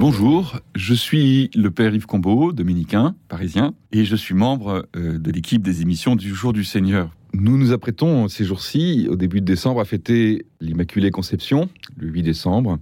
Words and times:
Bonjour, 0.00 0.60
je 0.74 0.94
suis 0.94 1.50
le 1.54 1.70
père 1.70 1.94
Yves 1.94 2.06
Combeau, 2.06 2.52
dominicain, 2.52 3.14
parisien, 3.28 3.74
et 3.92 4.06
je 4.06 4.16
suis 4.16 4.34
membre 4.34 4.88
euh, 4.96 5.18
de 5.18 5.30
l'équipe 5.30 5.60
des 5.60 5.82
émissions 5.82 6.16
du 6.16 6.34
Jour 6.34 6.54
du 6.54 6.64
Seigneur. 6.64 7.14
Nous 7.34 7.58
nous 7.58 7.70
apprêtons 7.72 8.26
ces 8.26 8.46
jours-ci, 8.46 9.08
au 9.10 9.16
début 9.16 9.42
de 9.42 9.44
décembre, 9.44 9.78
à 9.78 9.84
fêter 9.84 10.46
l'Immaculée 10.62 11.10
Conception, 11.10 11.68
le 11.98 12.08
8 12.08 12.22
décembre, 12.22 12.78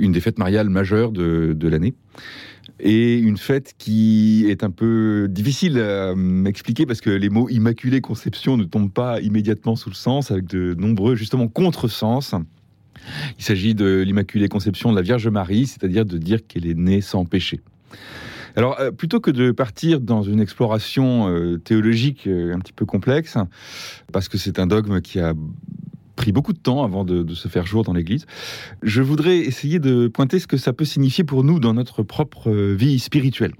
une 0.00 0.12
des 0.12 0.20
fêtes 0.20 0.38
mariales 0.38 0.70
majeures 0.70 1.12
de, 1.12 1.52
de 1.54 1.68
l'année. 1.68 1.92
Et 2.80 3.18
une 3.18 3.36
fête 3.36 3.74
qui 3.76 4.46
est 4.48 4.64
un 4.64 4.70
peu 4.70 5.26
difficile 5.28 5.78
à 5.78 6.14
m'expliquer 6.14 6.86
parce 6.86 7.02
que 7.02 7.10
les 7.10 7.28
mots 7.28 7.50
Immaculée 7.50 8.00
Conception 8.00 8.56
ne 8.56 8.64
tombent 8.64 8.90
pas 8.90 9.20
immédiatement 9.20 9.76
sous 9.76 9.90
le 9.90 9.94
sens, 9.94 10.30
avec 10.30 10.46
de 10.46 10.72
nombreux, 10.78 11.14
justement, 11.14 11.46
contresens. 11.46 12.34
Il 13.38 13.44
s'agit 13.44 13.74
de 13.74 14.02
l'Immaculée 14.06 14.48
Conception 14.48 14.90
de 14.90 14.96
la 14.96 15.02
Vierge 15.02 15.28
Marie, 15.28 15.66
c'est-à-dire 15.66 16.04
de 16.04 16.18
dire 16.18 16.46
qu'elle 16.46 16.66
est 16.66 16.78
née 16.78 17.00
sans 17.00 17.24
péché. 17.24 17.60
Alors, 18.56 18.80
euh, 18.80 18.90
plutôt 18.90 19.20
que 19.20 19.30
de 19.30 19.52
partir 19.52 20.00
dans 20.00 20.22
une 20.22 20.40
exploration 20.40 21.28
euh, 21.28 21.58
théologique 21.58 22.26
euh, 22.26 22.54
un 22.54 22.58
petit 22.58 22.72
peu 22.72 22.86
complexe, 22.86 23.36
parce 24.12 24.28
que 24.28 24.38
c'est 24.38 24.58
un 24.58 24.66
dogme 24.66 25.00
qui 25.00 25.20
a 25.20 25.34
pris 26.16 26.32
beaucoup 26.32 26.52
de 26.52 26.58
temps 26.58 26.82
avant 26.82 27.04
de, 27.04 27.22
de 27.22 27.34
se 27.34 27.46
faire 27.46 27.66
jour 27.66 27.84
dans 27.84 27.92
l'Église, 27.92 28.26
je 28.82 29.02
voudrais 29.02 29.38
essayer 29.38 29.78
de 29.78 30.08
pointer 30.08 30.40
ce 30.40 30.48
que 30.48 30.56
ça 30.56 30.72
peut 30.72 30.84
signifier 30.84 31.22
pour 31.22 31.44
nous 31.44 31.60
dans 31.60 31.74
notre 31.74 32.02
propre 32.02 32.50
vie 32.50 32.98
spirituelle. 32.98 33.52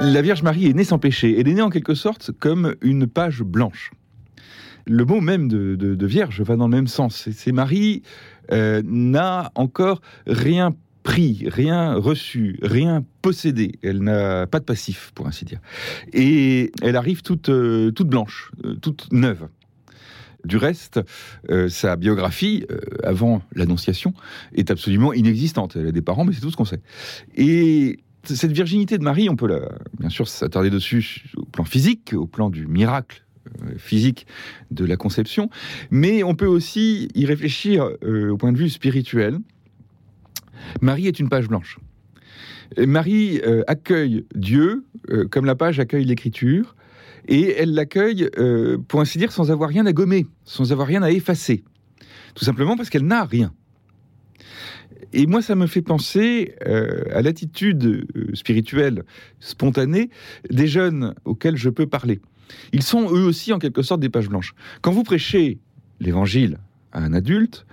La 0.00 0.22
Vierge 0.22 0.42
Marie 0.42 0.66
est 0.66 0.72
née 0.74 0.84
sans 0.84 0.98
péché. 0.98 1.38
Elle 1.38 1.48
est 1.48 1.54
née 1.54 1.62
en 1.62 1.70
quelque 1.70 1.94
sorte 1.94 2.30
comme 2.38 2.74
une 2.80 3.06
page 3.06 3.42
blanche 3.42 3.90
le 4.86 5.04
mot 5.04 5.20
même 5.20 5.48
de, 5.48 6.06
vierge 6.06 6.40
va 6.42 6.56
dans 6.56 6.68
le 6.68 6.76
même 6.76 6.86
sens. 6.86 7.28
C'est 7.32 7.52
Marie 7.52 8.02
euh, 8.52 8.82
n'a 8.84 9.50
encore 9.54 10.00
rien 10.26 10.74
pris, 11.02 11.44
rien 11.48 11.94
reçu, 11.94 12.58
rien 12.62 13.04
possédé. 13.22 13.78
Elle 13.82 14.02
n'a 14.02 14.46
pas 14.46 14.60
de 14.60 14.64
passif, 14.64 15.12
pour 15.14 15.26
ainsi 15.26 15.44
dire. 15.44 15.60
Et 16.12 16.72
elle 16.82 16.96
arrive 16.96 17.22
toute, 17.22 17.48
euh, 17.48 17.90
blanche, 18.00 18.52
euh, 18.64 18.74
toute 18.76 19.12
neuve. 19.12 19.48
Du 20.44 20.58
reste, 20.58 21.00
sa 21.68 21.96
biographie, 21.96 22.66
avant 23.02 23.42
l'Annonciation, 23.56 24.14
est 24.54 24.70
absolument 24.70 25.12
inexistante. 25.12 25.74
Elle 25.74 25.88
a 25.88 25.90
des 25.90 26.02
parents, 26.02 26.24
mais 26.24 26.32
c'est 26.32 26.40
tout 26.40 26.52
ce 26.52 26.56
qu'on 26.56 26.64
sait. 26.64 26.78
Et 27.34 27.98
cette 28.22 28.52
virginité 28.52 28.96
de 28.96 29.02
Marie, 29.02 29.28
on 29.28 29.34
peut 29.34 29.48
la, 29.48 29.70
bien 29.98 30.08
sûr 30.08 30.28
s'attarder 30.28 30.70
dessus 30.70 31.32
au 31.36 31.46
plan 31.46 31.64
physique, 31.64 32.14
au 32.16 32.28
plan 32.28 32.48
du 32.48 32.68
miracle 32.68 33.25
physique 33.78 34.26
de 34.70 34.84
la 34.84 34.96
conception, 34.96 35.50
mais 35.90 36.22
on 36.22 36.34
peut 36.34 36.46
aussi 36.46 37.08
y 37.14 37.26
réfléchir 37.26 37.90
euh, 38.04 38.30
au 38.30 38.36
point 38.36 38.52
de 38.52 38.58
vue 38.58 38.70
spirituel. 38.70 39.38
Marie 40.80 41.06
est 41.06 41.20
une 41.20 41.28
page 41.28 41.48
blanche. 41.48 41.78
Marie 42.78 43.40
euh, 43.46 43.62
accueille 43.66 44.24
Dieu 44.34 44.84
euh, 45.10 45.26
comme 45.28 45.44
la 45.44 45.54
page 45.54 45.78
accueille 45.78 46.04
l'écriture, 46.04 46.74
et 47.28 47.54
elle 47.58 47.74
l'accueille, 47.74 48.28
euh, 48.38 48.78
pour 48.88 49.00
ainsi 49.00 49.18
dire, 49.18 49.32
sans 49.32 49.50
avoir 49.50 49.68
rien 49.68 49.86
à 49.86 49.92
gommer, 49.92 50.26
sans 50.44 50.72
avoir 50.72 50.86
rien 50.86 51.02
à 51.02 51.10
effacer. 51.10 51.64
Tout 52.34 52.44
simplement 52.44 52.76
parce 52.76 52.90
qu'elle 52.90 53.06
n'a 53.06 53.24
rien. 53.24 53.52
Et 55.12 55.26
moi, 55.26 55.42
ça 55.42 55.54
me 55.54 55.66
fait 55.66 55.82
penser 55.82 56.54
euh, 56.66 57.02
à 57.12 57.22
l'attitude 57.22 58.06
euh, 58.16 58.34
spirituelle 58.34 59.04
spontanée 59.40 60.10
des 60.50 60.66
jeunes 60.66 61.14
auxquels 61.24 61.56
je 61.56 61.70
peux 61.70 61.86
parler. 61.86 62.20
Ils 62.72 62.82
sont 62.82 63.10
eux 63.10 63.24
aussi 63.24 63.52
en 63.52 63.58
quelque 63.58 63.82
sorte 63.82 64.00
des 64.00 64.08
pages 64.08 64.28
blanches. 64.28 64.54
Quand 64.80 64.92
vous 64.92 65.02
prêchez 65.02 65.58
l'évangile 66.00 66.58
à 66.92 67.00
un 67.00 67.12
adulte, 67.12 67.66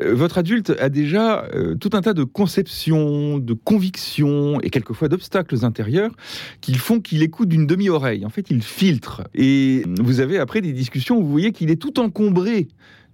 euh, 0.00 0.14
votre 0.14 0.38
adulte 0.38 0.70
a 0.78 0.88
déjà 0.88 1.48
tout 1.80 1.90
un 1.92 2.02
tas 2.02 2.14
de 2.14 2.24
conceptions, 2.24 3.38
de 3.38 3.52
convictions 3.54 4.60
et 4.60 4.70
quelquefois 4.70 5.08
d'obstacles 5.08 5.64
intérieurs 5.64 6.12
qui 6.60 6.74
font 6.74 7.00
qu'il 7.00 7.22
écoute 7.22 7.48
d'une 7.48 7.66
demi-oreille. 7.66 8.26
En 8.26 8.30
fait, 8.30 8.50
il 8.50 8.62
filtre. 8.62 9.22
Et 9.34 9.84
vous 9.98 10.20
avez 10.20 10.38
après 10.38 10.60
des 10.60 10.72
discussions 10.72 11.16
où 11.16 11.22
vous 11.22 11.30
voyez 11.30 11.52
qu'il 11.52 11.70
est 11.70 11.80
tout 11.80 11.98
encombré 12.00 12.68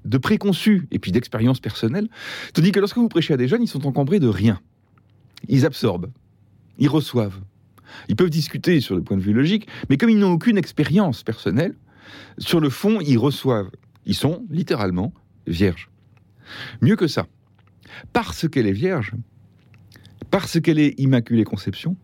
de 0.05 0.19
préconçus 0.19 0.87
et 0.91 0.99
puis 0.99 1.13
d'expériences 1.13 1.61
personnelles, 1.61 2.09
tandis 2.53 2.73
que 2.73 2.81
lorsque 2.81 2.99
vous 2.99 3.09
prêchez 3.09 3.35
à 3.35 3.37
des 3.37 3.49
jeunes, 3.49 3.63
ils 3.63 3.69
sont 3.69 3.87
encombrés 3.87 4.21
de 4.21 4.29
rien. 4.29 4.61
Ils 5.49 5.67
absorbent, 5.67 6.11
ils 6.79 6.89
reçoivent. 6.89 7.41
Ils 8.09 8.17
peuvent 8.17 8.31
discuter 8.31 8.81
sur 8.81 8.97
le 8.97 9.03
point 9.03 9.17
de 9.17 9.23
vue 9.23 9.33
logique, 9.33 9.69
mais 9.89 9.97
comme 9.97 10.11
ils 10.11 10.19
n'ont 10.19 10.33
aucune 10.33 10.59
expérience 10.59 11.23
personnelle, 11.23 11.75
sur 12.39 12.61
le 12.61 12.71
fond, 12.71 13.01
ils 13.01 13.19
reçoivent. 13.19 13.71
Ils 14.07 14.15
sont 14.15 14.45
littéralement 14.51 15.13
vierges. 15.47 15.91
Mieux 16.83 16.97
que 16.97 17.07
ça, 17.07 17.27
parce 18.13 18.49
qu'elle 18.49 18.67
est 18.67 18.73
vierge, 18.73 19.13
parce 20.31 20.61
qu'elle 20.61 20.79
est 20.79 20.99
Immaculée 20.99 21.45
Conception, 21.45 21.97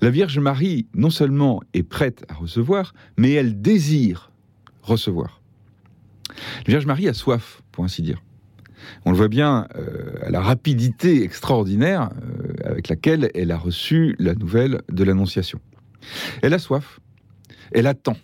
la 0.00 0.10
Vierge 0.10 0.38
Marie 0.38 0.86
non 0.94 1.10
seulement 1.10 1.62
est 1.74 1.84
prête 1.84 2.24
à 2.28 2.34
recevoir, 2.34 2.92
mais 3.16 3.32
elle 3.32 3.60
désire 3.60 4.32
recevoir. 4.82 5.41
La 6.66 6.70
Vierge 6.72 6.86
Marie 6.86 7.08
a 7.08 7.14
soif, 7.14 7.62
pour 7.72 7.84
ainsi 7.84 8.02
dire. 8.02 8.22
On 9.04 9.10
le 9.10 9.16
voit 9.16 9.28
bien 9.28 9.68
euh, 9.76 10.14
à 10.22 10.30
la 10.30 10.40
rapidité 10.40 11.22
extraordinaire 11.22 12.10
euh, 12.22 12.54
avec 12.64 12.88
laquelle 12.88 13.30
elle 13.34 13.50
a 13.50 13.58
reçu 13.58 14.16
la 14.18 14.34
nouvelle 14.34 14.82
de 14.90 15.04
l'Annonciation. 15.04 15.60
Elle 16.42 16.54
a 16.54 16.58
soif, 16.58 17.00
elle 17.72 17.86
attend. 17.86 18.16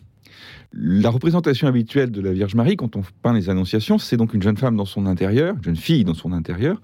La 0.74 1.08
représentation 1.08 1.66
habituelle 1.66 2.10
de 2.10 2.20
la 2.20 2.30
Vierge 2.32 2.54
Marie, 2.54 2.76
quand 2.76 2.94
on 2.94 3.02
peint 3.22 3.32
les 3.32 3.48
Annonciations, 3.48 3.96
c'est 3.96 4.18
donc 4.18 4.34
une 4.34 4.42
jeune 4.42 4.58
femme 4.58 4.76
dans 4.76 4.84
son 4.84 5.06
intérieur, 5.06 5.56
une 5.56 5.64
jeune 5.64 5.76
fille 5.76 6.04
dans 6.04 6.12
son 6.12 6.32
intérieur, 6.32 6.82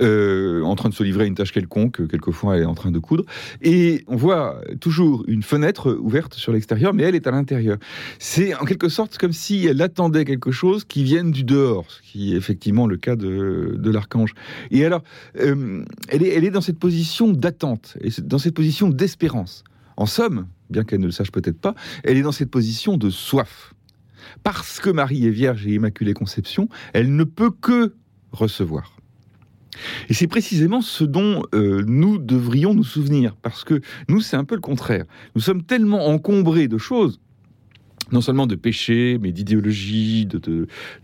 euh, 0.00 0.62
en 0.62 0.74
train 0.74 0.88
de 0.88 0.94
se 0.94 1.04
livrer 1.04 1.24
à 1.24 1.26
une 1.28 1.36
tâche 1.36 1.52
quelconque, 1.52 2.08
quelquefois 2.08 2.56
elle 2.56 2.62
est 2.62 2.66
en 2.66 2.74
train 2.74 2.90
de 2.90 2.98
coudre, 2.98 3.24
et 3.62 4.04
on 4.08 4.16
voit 4.16 4.60
toujours 4.80 5.24
une 5.28 5.44
fenêtre 5.44 5.92
ouverte 5.92 6.34
sur 6.34 6.52
l'extérieur, 6.52 6.94
mais 6.94 7.04
elle 7.04 7.14
est 7.14 7.28
à 7.28 7.30
l'intérieur. 7.30 7.78
C'est 8.18 8.56
en 8.56 8.64
quelque 8.64 8.88
sorte 8.88 9.16
comme 9.18 9.32
si 9.32 9.66
elle 9.66 9.80
attendait 9.82 10.24
quelque 10.24 10.50
chose 10.50 10.84
qui 10.84 11.04
vienne 11.04 11.30
du 11.30 11.44
dehors, 11.44 11.88
ce 11.88 12.02
qui 12.02 12.34
est 12.34 12.36
effectivement 12.36 12.88
le 12.88 12.96
cas 12.96 13.14
de, 13.14 13.76
de 13.78 13.90
l'archange. 13.90 14.34
Et 14.72 14.84
alors, 14.84 15.04
euh, 15.38 15.84
elle, 16.08 16.24
est, 16.24 16.34
elle 16.34 16.44
est 16.44 16.50
dans 16.50 16.60
cette 16.60 16.80
position 16.80 17.30
d'attente, 17.30 17.96
et 18.00 18.10
dans 18.20 18.38
cette 18.38 18.54
position 18.54 18.88
d'espérance. 18.88 19.62
En 19.96 20.06
somme, 20.06 20.46
bien 20.72 20.84
qu'elle 20.84 21.00
ne 21.00 21.06
le 21.06 21.12
sache 21.12 21.30
peut-être 21.30 21.60
pas, 21.60 21.74
elle 22.04 22.16
est 22.16 22.22
dans 22.22 22.32
cette 22.32 22.50
position 22.50 22.96
de 22.96 23.10
soif. 23.10 23.74
Parce 24.42 24.80
que 24.80 24.90
Marie 24.90 25.26
est 25.26 25.30
vierge 25.30 25.66
et 25.66 25.74
immaculée 25.74 26.14
conception, 26.14 26.68
elle 26.92 27.14
ne 27.14 27.24
peut 27.24 27.50
que 27.50 27.94
recevoir. 28.32 28.96
Et 30.08 30.14
c'est 30.14 30.26
précisément 30.26 30.80
ce 30.80 31.04
dont 31.04 31.42
euh, 31.54 31.82
nous 31.86 32.18
devrions 32.18 32.74
nous 32.74 32.84
souvenir, 32.84 33.36
parce 33.36 33.64
que 33.64 33.80
nous, 34.08 34.20
c'est 34.20 34.36
un 34.36 34.44
peu 34.44 34.54
le 34.54 34.60
contraire. 34.60 35.04
Nous 35.34 35.40
sommes 35.40 35.62
tellement 35.62 36.08
encombrés 36.08 36.68
de 36.68 36.78
choses, 36.78 37.20
non 38.10 38.20
seulement 38.20 38.46
de 38.46 38.54
péchés, 38.54 39.18
mais 39.20 39.32
d'idéologies, 39.32 40.28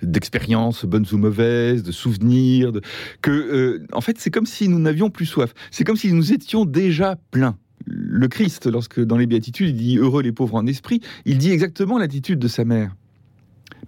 d'expériences, 0.03 0.83
de, 0.83 0.87
de, 0.87 0.91
bonnes 0.91 1.07
ou 1.13 1.17
mauvaises, 1.17 1.83
de 1.83 1.93
souvenirs, 1.93 2.73
que, 3.23 3.31
euh, 3.31 3.87
en 3.93 4.03
fait, 4.03 4.19
c'est 4.19 4.31
comme 4.31 4.47
si 4.47 4.69
nous 4.69 4.79
n'avions 4.79 5.09
plus 5.09 5.27
soif. 5.27 5.55
C'est 5.71 5.85
comme 5.85 5.97
si 5.97 6.13
nous 6.13 6.33
étions 6.33 6.67
déjà 6.67 7.17
pleins 7.31 7.57
le 7.89 8.29
Christ, 8.29 8.67
lorsque 8.67 9.01
dans 9.01 9.17
les 9.17 9.27
béatitudes, 9.27 9.71
il 9.71 9.77
dit 9.77 9.99
heureux 9.99 10.23
les 10.23 10.33
pauvres 10.33 10.57
en 10.57 10.67
esprit, 10.67 11.01
il 11.25 11.39
dit 11.39 11.51
exactement 11.51 11.99
l'attitude 11.99 12.39
de 12.39 12.49
sa 12.49 12.65
mère. 12.65 12.95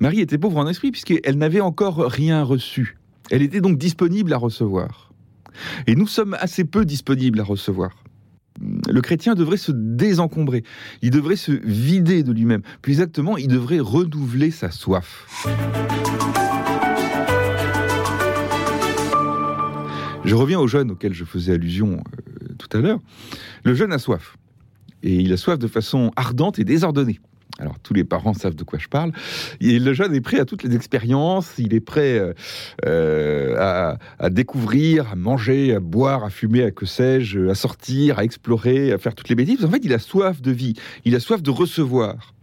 Marie 0.00 0.20
était 0.20 0.38
pauvre 0.38 0.58
en 0.58 0.66
esprit 0.66 0.90
puisqu'elle 0.90 1.36
n'avait 1.36 1.60
encore 1.60 1.98
rien 1.98 2.42
reçu. 2.42 2.96
Elle 3.30 3.42
était 3.42 3.60
donc 3.60 3.78
disponible 3.78 4.32
à 4.32 4.38
recevoir. 4.38 5.12
Et 5.86 5.94
nous 5.94 6.06
sommes 6.06 6.34
assez 6.40 6.64
peu 6.64 6.84
disponibles 6.84 7.40
à 7.40 7.44
recevoir. 7.44 7.90
Le 8.60 9.00
chrétien 9.00 9.34
devrait 9.34 9.56
se 9.56 9.72
désencombrer, 9.72 10.64
il 11.02 11.10
devrait 11.10 11.36
se 11.36 11.52
vider 11.52 12.22
de 12.22 12.32
lui-même. 12.32 12.62
Plus 12.82 12.92
exactement, 12.92 13.36
il 13.36 13.48
devrait 13.48 13.80
renouveler 13.80 14.50
sa 14.50 14.70
soif. 14.70 15.26
Je 20.24 20.34
reviens 20.34 20.60
aux 20.60 20.66
jeunes 20.66 20.90
auxquels 20.90 21.14
je 21.14 21.24
faisais 21.24 21.54
allusion 21.54 21.92
euh, 21.94 22.29
tout 22.60 22.76
à 22.76 22.80
l'heure. 22.80 23.00
Le 23.64 23.74
jeune 23.74 23.92
a 23.92 23.98
soif. 23.98 24.36
Et 25.02 25.14
il 25.16 25.32
a 25.32 25.36
soif 25.36 25.58
de 25.58 25.66
façon 25.66 26.12
ardente 26.16 26.58
et 26.58 26.64
désordonnée. 26.64 27.20
Alors 27.58 27.78
tous 27.82 27.94
les 27.94 28.04
parents 28.04 28.32
savent 28.32 28.54
de 28.54 28.64
quoi 28.64 28.78
je 28.78 28.88
parle. 28.88 29.12
Et 29.60 29.78
le 29.78 29.92
jeune 29.92 30.14
est 30.14 30.20
prêt 30.20 30.40
à 30.40 30.44
toutes 30.44 30.62
les 30.62 30.74
expériences, 30.74 31.52
il 31.58 31.74
est 31.74 31.80
prêt 31.80 32.34
euh, 32.86 33.56
à, 33.58 33.98
à, 34.18 34.30
découvrir, 34.30 35.10
à 35.10 35.16
manger, 35.16 35.74
à 35.74 35.80
boire, 35.80 36.24
à 36.24 36.30
fumer, 36.30 36.62
à 36.62 36.70
que 36.70 36.86
sais-je, 36.86 37.48
à 37.48 37.54
sortir, 37.54 38.18
à 38.18 38.24
explorer, 38.24 38.92
à 38.92 38.98
faire 38.98 39.14
toutes 39.14 39.28
les 39.28 39.34
bêtises. 39.34 39.64
En 39.64 39.70
fait, 39.70 39.84
il 39.84 39.92
a 39.92 39.98
soif 39.98 40.40
de 40.40 40.50
vie, 40.50 40.74
il 41.04 41.14
a 41.14 41.20
soif 41.20 41.42
de 41.42 41.50
recevoir. 41.50 42.34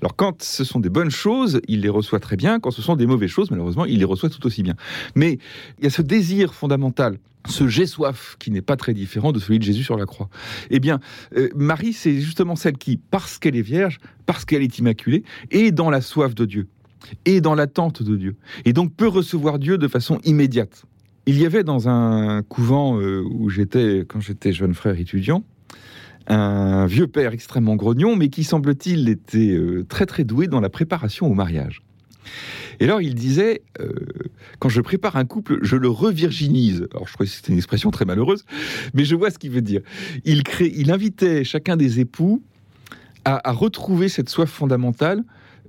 Alors 0.00 0.16
quand 0.16 0.42
ce 0.42 0.64
sont 0.64 0.80
des 0.80 0.88
bonnes 0.88 1.10
choses, 1.10 1.60
il 1.68 1.80
les 1.80 1.88
reçoit 1.88 2.20
très 2.20 2.36
bien. 2.36 2.60
Quand 2.60 2.70
ce 2.70 2.82
sont 2.82 2.96
des 2.96 3.06
mauvaises 3.06 3.30
choses, 3.30 3.50
malheureusement, 3.50 3.84
il 3.84 3.98
les 3.98 4.04
reçoit 4.04 4.30
tout 4.30 4.44
aussi 4.46 4.62
bien. 4.62 4.74
Mais 5.14 5.38
il 5.78 5.84
y 5.84 5.86
a 5.86 5.90
ce 5.90 6.02
désir 6.02 6.54
fondamental, 6.54 7.18
ce 7.48 7.68
j'ai 7.68 7.86
soif, 7.86 8.36
qui 8.38 8.50
n'est 8.50 8.62
pas 8.62 8.76
très 8.76 8.94
différent 8.94 9.32
de 9.32 9.38
celui 9.38 9.58
de 9.58 9.64
Jésus 9.64 9.84
sur 9.84 9.96
la 9.96 10.06
croix. 10.06 10.28
Eh 10.70 10.80
bien, 10.80 11.00
euh, 11.36 11.48
Marie, 11.54 11.92
c'est 11.92 12.20
justement 12.20 12.56
celle 12.56 12.76
qui, 12.76 12.96
parce 12.96 13.38
qu'elle 13.38 13.56
est 13.56 13.62
vierge, 13.62 13.98
parce 14.26 14.44
qu'elle 14.44 14.62
est 14.62 14.78
immaculée, 14.78 15.24
est 15.50 15.70
dans 15.70 15.90
la 15.90 16.00
soif 16.00 16.34
de 16.34 16.44
Dieu, 16.44 16.68
et 17.24 17.40
dans 17.40 17.54
l'attente 17.54 18.02
de 18.02 18.16
Dieu, 18.16 18.36
et 18.64 18.72
donc 18.72 18.94
peut 18.94 19.08
recevoir 19.08 19.58
Dieu 19.58 19.78
de 19.78 19.88
façon 19.88 20.18
immédiate. 20.24 20.84
Il 21.26 21.40
y 21.40 21.46
avait 21.46 21.64
dans 21.64 21.88
un 21.88 22.42
couvent 22.42 23.00
euh, 23.00 23.22
où 23.28 23.50
j'étais 23.50 24.04
quand 24.08 24.20
j'étais 24.20 24.52
jeune 24.52 24.74
frère 24.74 24.98
étudiant, 24.98 25.44
un 26.28 26.86
vieux 26.86 27.06
père 27.06 27.32
extrêmement 27.32 27.76
grognon, 27.76 28.16
mais 28.16 28.28
qui 28.28 28.44
semble-t-il 28.44 29.08
était 29.08 29.52
euh, 29.52 29.84
très 29.88 30.06
très 30.06 30.24
doué 30.24 30.48
dans 30.48 30.60
la 30.60 30.70
préparation 30.70 31.26
au 31.26 31.34
mariage. 31.34 31.82
Et 32.80 32.84
alors 32.84 33.00
il 33.00 33.14
disait, 33.14 33.62
euh, 33.80 33.92
quand 34.58 34.68
je 34.68 34.80
prépare 34.80 35.16
un 35.16 35.24
couple, 35.24 35.58
je 35.62 35.76
le 35.76 35.88
revirginise. 35.88 36.86
Alors 36.92 37.08
je 37.08 37.14
crois 37.14 37.26
que 37.26 37.32
c'était 37.32 37.52
une 37.52 37.58
expression 37.58 37.90
très 37.90 38.04
malheureuse, 38.04 38.44
mais 38.94 39.04
je 39.04 39.14
vois 39.14 39.30
ce 39.30 39.38
qu'il 39.38 39.50
veut 39.50 39.62
dire. 39.62 39.80
Il, 40.24 40.42
crée, 40.42 40.72
il 40.74 40.90
invitait 40.90 41.44
chacun 41.44 41.76
des 41.76 42.00
époux 42.00 42.42
à, 43.24 43.50
retrouver 43.50 44.08
cette 44.08 44.28
soif 44.28 44.48
fondamentale 44.48 45.24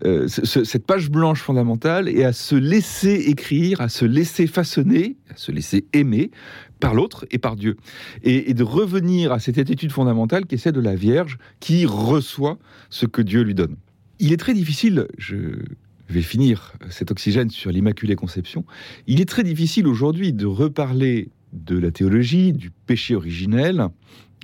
euh, 0.06 0.28
cette 0.28 0.86
page 0.86 1.10
blanche 1.10 1.42
fondamentale 1.42 2.08
et 2.08 2.24
à 2.24 2.32
se 2.32 2.54
laisser 2.54 3.16
écrire, 3.30 3.82
à 3.82 3.90
se 3.90 4.06
laisser 4.06 4.46
façonner, 4.46 5.18
à 5.32 5.36
se 5.36 5.52
laisser 5.52 5.86
aimer 5.94 6.30
par 6.80 6.94
l'autre 6.94 7.26
et 7.32 7.40
par 7.40 7.56
Dieu. 7.56 7.78
Et, 8.24 8.54
de 8.54 8.64
revenir 8.64 9.32
à 9.32 9.40
cette 9.40 9.58
attitude 9.58 9.92
fondamentale 9.92 10.46
qui 10.46 10.56
est 10.56 10.58
celle 10.60 10.74
de 10.74 10.82
la 10.82 10.96
Vierge 10.96 11.40
qui 11.60 11.86
reçoit 11.86 12.60
ce 12.90 13.06
que 13.06 13.24
Dieu 13.24 13.42
lui 13.42 13.56
donne. 13.56 13.76
Il 14.20 14.34
est 14.34 14.38
très 14.38 14.54
difficile, 14.54 15.08
je 15.18 15.36
vais 16.14 16.22
finir 16.22 16.74
cet 16.90 17.12
oxygène 17.12 17.50
sur 17.50 17.72
l'Immaculée 17.72 18.16
Conception, 18.16 18.66
il 19.08 19.22
est 19.22 19.26
très 19.26 19.44
difficile 19.44 19.88
aujourd'hui 19.88 20.34
de 20.34 20.46
reparler 20.46 21.30
de 21.54 21.78
la 21.78 21.92
théologie, 21.92 22.54
du 22.54 22.72
péché 22.72 23.16
originel, 23.16 23.88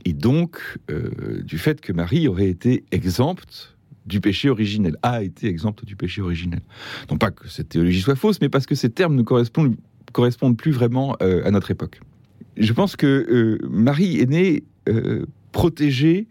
et 0.06 0.13
donc 0.13 0.60
euh, 0.89 1.42
du 1.44 1.57
fait 1.57 1.81
que 1.81 1.94
Marie 1.94 2.27
aurait 2.27 2.50
été 2.50 2.83
exempte 2.92 3.77
du 4.06 4.19
péché 4.19 4.50
originel, 4.50 4.98
a 5.01 5.24
été 5.24 5.48
exempte 5.48 5.86
du 5.86 5.95
péché 5.95 6.21
originel. 6.21 6.62
Non 7.10 7.18
pas 7.18 7.31
que 7.31 7.48
cette 7.48 7.69
théologie 7.69 8.01
soit 8.01 8.16
fausse, 8.16 8.42
mais 8.42 8.50
parce 8.50 8.66
que 8.66 8.75
ces 8.75 8.89
termes 8.89 9.16
ne 9.16 9.21
correspondent, 9.21 10.57
plus 10.57 10.71
vraiment 10.71 11.16
euh, 11.21 11.42
à 11.45 11.51
notre 11.51 11.71
époque. 11.71 12.01
Je 12.57 12.74
pense 12.74 12.95
que 12.98 13.07
euh, 13.07 13.57
Marie 13.69 14.19
est 14.19 14.30
née 14.30 14.63
protégée 15.54 16.27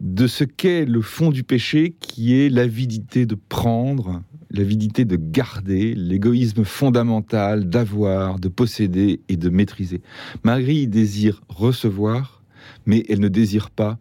de 0.00 0.26
ce 0.26 0.44
qu'est 0.44 0.84
le 0.84 1.02
fond 1.02 1.30
du 1.30 1.42
péché, 1.42 1.94
qui 2.00 2.34
est 2.34 2.48
l'avidité 2.48 3.26
de 3.26 3.34
prendre, 3.34 4.22
l'avidité 4.50 5.04
de 5.04 5.16
garder, 5.16 5.94
l'égoïsme 5.94 6.64
fondamental 6.64 7.68
d'avoir, 7.68 8.38
de 8.38 8.48
posséder 8.48 9.20
et 9.28 9.36
de 9.36 9.48
maîtriser. 9.48 10.00
Marie 10.44 10.86
désire 10.86 11.42
recevoir, 11.48 12.42
mais 12.86 13.04
elle 13.08 13.20
ne 13.20 13.28
désire 13.28 13.70
pas 13.70 13.98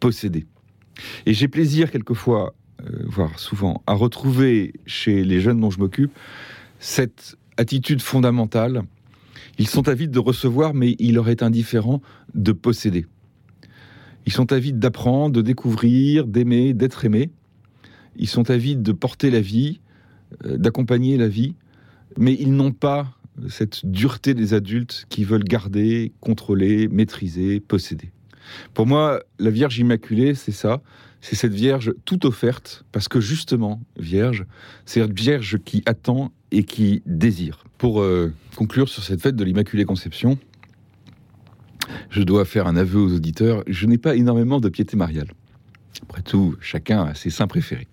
posséder. 0.00 0.46
Et 1.26 1.34
j'ai 1.34 1.48
plaisir 1.48 1.90
quelquefois, 1.90 2.54
euh, 2.82 3.04
voire 3.06 3.38
souvent, 3.38 3.82
à 3.86 3.94
retrouver 3.94 4.74
chez 4.86 5.24
les 5.24 5.40
jeunes 5.40 5.60
dont 5.60 5.70
je 5.70 5.78
m'occupe 5.78 6.12
cette 6.78 7.36
attitude 7.56 8.02
fondamentale. 8.02 8.82
Ils 9.58 9.68
sont 9.68 9.88
avides 9.88 10.10
de 10.10 10.18
recevoir, 10.18 10.74
mais 10.74 10.96
il 10.98 11.14
leur 11.14 11.28
est 11.28 11.42
indifférent 11.42 12.00
de 12.34 12.52
posséder. 12.52 13.06
Ils 14.26 14.32
sont 14.32 14.52
avides 14.52 14.78
d'apprendre, 14.78 15.34
de 15.34 15.42
découvrir, 15.42 16.26
d'aimer, 16.26 16.74
d'être 16.74 17.04
aimés. 17.04 17.30
Ils 18.16 18.28
sont 18.28 18.50
avides 18.50 18.82
de 18.82 18.92
porter 18.92 19.30
la 19.30 19.40
vie, 19.40 19.80
euh, 20.44 20.56
d'accompagner 20.56 21.16
la 21.16 21.28
vie, 21.28 21.54
mais 22.16 22.36
ils 22.38 22.54
n'ont 22.54 22.72
pas 22.72 23.14
cette 23.48 23.86
dureté 23.86 24.34
des 24.34 24.54
adultes 24.54 25.06
qui 25.08 25.24
veulent 25.24 25.44
garder, 25.44 26.12
contrôler, 26.20 26.88
maîtriser, 26.88 27.60
posséder. 27.60 28.12
Pour 28.74 28.86
moi, 28.86 29.22
la 29.38 29.50
Vierge 29.50 29.78
Immaculée, 29.78 30.34
c'est 30.34 30.52
ça. 30.52 30.82
C'est 31.20 31.36
cette 31.36 31.54
Vierge 31.54 31.94
toute 32.04 32.24
offerte, 32.24 32.84
parce 32.90 33.08
que 33.08 33.20
justement, 33.20 33.80
Vierge, 33.96 34.44
c'est 34.84 35.00
une 35.00 35.12
Vierge 35.12 35.58
qui 35.64 35.82
attend 35.86 36.32
et 36.50 36.64
qui 36.64 37.02
désire. 37.06 37.64
Pour 37.78 38.00
euh, 38.00 38.32
conclure 38.56 38.88
sur 38.88 39.04
cette 39.04 39.22
fête 39.22 39.36
de 39.36 39.44
l'Immaculée 39.44 39.84
Conception, 39.84 40.36
je 42.10 42.22
dois 42.22 42.44
faire 42.44 42.66
un 42.66 42.76
aveu 42.76 43.00
aux 43.00 43.14
auditeurs, 43.14 43.62
je 43.68 43.86
n'ai 43.86 43.98
pas 43.98 44.16
énormément 44.16 44.60
de 44.60 44.68
piété 44.68 44.96
mariale. 44.96 45.28
Après 46.02 46.22
tout, 46.22 46.56
chacun 46.60 47.04
a 47.04 47.14
ses 47.14 47.30
saints 47.30 47.46
préférés. 47.46 47.88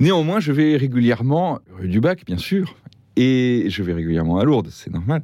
Néanmoins, 0.00 0.40
je 0.40 0.52
vais 0.52 0.76
régulièrement, 0.76 1.60
rue 1.78 1.88
du 1.88 2.00
Bac, 2.00 2.24
bien 2.26 2.38
sûr, 2.38 2.76
et 3.16 3.66
je 3.68 3.82
vais 3.82 3.92
régulièrement 3.92 4.38
à 4.38 4.44
Lourdes, 4.44 4.68
c'est 4.70 4.92
normal. 4.92 5.22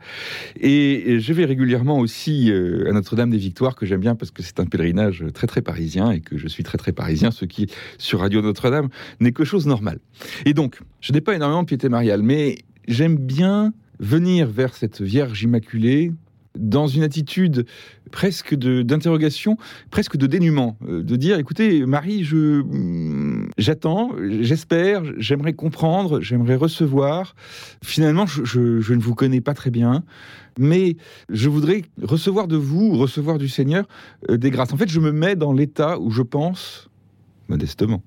Et 0.60 1.18
je 1.20 1.32
vais 1.32 1.44
régulièrement 1.44 1.98
aussi 1.98 2.50
euh, 2.50 2.88
à 2.88 2.92
Notre-Dame 2.92 3.30
des 3.30 3.38
Victoires, 3.38 3.76
que 3.76 3.86
j'aime 3.86 4.00
bien 4.00 4.14
parce 4.14 4.30
que 4.30 4.42
c'est 4.42 4.60
un 4.60 4.66
pèlerinage 4.66 5.24
très 5.32 5.46
très 5.46 5.62
parisien 5.62 6.10
et 6.10 6.20
que 6.20 6.36
je 6.36 6.48
suis 6.48 6.62
très 6.62 6.78
très 6.78 6.92
parisien, 6.92 7.30
ce 7.30 7.44
qui, 7.44 7.66
sur 7.96 8.20
Radio 8.20 8.42
Notre-Dame, 8.42 8.88
n'est 9.20 9.32
que 9.32 9.44
chose 9.44 9.66
normale. 9.66 10.00
Et 10.44 10.52
donc, 10.52 10.80
je 11.00 11.12
n'ai 11.12 11.20
pas 11.20 11.34
énormément 11.34 11.62
de 11.62 11.68
piété 11.68 11.88
mariale, 11.88 12.22
mais 12.22 12.58
j'aime 12.86 13.16
bien 13.16 13.72
venir 14.00 14.48
vers 14.48 14.74
cette 14.74 15.00
Vierge 15.00 15.42
Immaculée 15.42 16.12
dans 16.58 16.86
une 16.86 17.02
attitude 17.02 17.64
presque 18.10 18.54
d'interrogation, 18.54 19.56
presque 19.90 20.16
de 20.16 20.26
dénuement, 20.26 20.76
euh, 20.86 21.02
de 21.02 21.16
dire 21.16 21.38
écoutez, 21.38 21.86
Marie, 21.86 22.24
je 22.24 22.62
mm, 22.62 23.50
j'attends, 23.56 24.10
j'espère, 24.40 25.02
j'aimerais 25.18 25.52
comprendre, 25.52 26.20
j'aimerais 26.20 26.56
recevoir. 26.56 27.34
Finalement, 27.82 28.26
je, 28.26 28.60
ne 28.60 29.00
vous 29.00 29.14
connais 29.14 29.40
pas 29.40 29.54
très 29.54 29.70
bien, 29.70 30.04
mais 30.58 30.96
je 31.28 31.48
voudrais 31.48 31.82
recevoir 32.02 32.48
de 32.48 32.56
vous, 32.56 32.96
recevoir 32.96 33.38
du 33.38 33.48
Seigneur 33.48 33.86
euh, 34.28 34.36
des 34.36 34.50
grâces. 34.50 34.72
En 34.72 34.76
fait, 34.76 34.88
je 34.88 35.00
me 35.00 35.12
mets 35.12 35.36
dans 35.36 35.52
l'état 35.52 35.98
où 35.98 36.10
je 36.10 36.22
pense 36.22 36.88
modestement, 37.48 38.02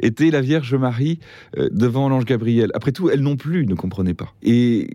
était 0.00 0.30
la 0.30 0.40
Vierge 0.40 0.74
Marie 0.74 1.20
euh, 1.56 1.68
devant 1.70 2.08
l'ange 2.08 2.24
Gabriel. 2.24 2.70
Après 2.74 2.90
tout, 2.90 3.08
elle 3.08 3.20
non 3.20 3.36
plus 3.36 3.64
ne 3.64 3.74
comprenait 3.74 4.14
pas. 4.14 4.34
Et 4.42 4.90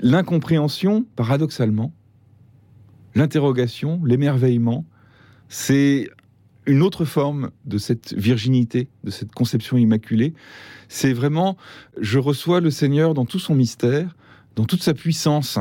l'incompréhension, 0.00 1.04
paradoxalement, 1.16 1.92
l'interrogation, 3.14 4.00
l'émerveillement, 4.04 4.84
c'est 5.48 6.08
une 6.66 6.82
autre 6.82 7.04
forme 7.04 7.50
de 7.64 7.78
cette 7.78 8.14
virginité, 8.14 8.88
de 9.04 9.10
cette 9.10 9.32
conception 9.32 9.76
immaculée. 9.76 10.34
C'est 10.88 11.12
vraiment, 11.12 11.56
je 12.00 12.18
reçois 12.18 12.60
le 12.60 12.70
Seigneur 12.70 13.14
dans 13.14 13.24
tout 13.24 13.38
son 13.38 13.54
mystère, 13.54 14.16
dans 14.56 14.64
toute 14.64 14.82
sa 14.82 14.94
puissance, 14.94 15.58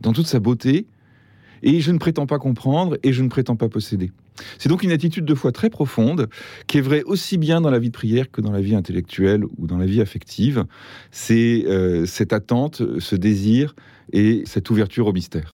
dans 0.00 0.12
toute 0.12 0.26
sa 0.26 0.40
beauté, 0.40 0.86
et 1.62 1.80
je 1.80 1.90
ne 1.90 1.98
prétends 1.98 2.26
pas 2.26 2.38
comprendre 2.38 2.98
et 3.02 3.12
je 3.12 3.22
ne 3.22 3.28
prétends 3.28 3.56
pas 3.56 3.68
posséder. 3.68 4.12
C'est 4.58 4.68
donc 4.68 4.84
une 4.84 4.92
attitude 4.92 5.24
de 5.24 5.34
foi 5.34 5.50
très 5.50 5.68
profonde, 5.68 6.28
qui 6.68 6.78
est 6.78 6.80
vraie 6.80 7.02
aussi 7.02 7.38
bien 7.38 7.60
dans 7.60 7.70
la 7.70 7.80
vie 7.80 7.88
de 7.88 7.94
prière 7.94 8.30
que 8.30 8.40
dans 8.40 8.52
la 8.52 8.60
vie 8.60 8.76
intellectuelle 8.76 9.44
ou 9.44 9.66
dans 9.66 9.78
la 9.78 9.86
vie 9.86 10.00
affective. 10.00 10.64
C'est 11.10 11.64
euh, 11.66 12.06
cette 12.06 12.32
attente, 12.32 12.82
ce 13.00 13.16
désir 13.16 13.74
et 14.12 14.42
cette 14.46 14.70
ouverture 14.70 15.08
au 15.08 15.12
mystère. 15.12 15.46